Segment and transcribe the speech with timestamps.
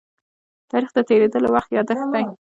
[0.71, 2.23] تاریخ د تېرېدلو وخت يادښت دی.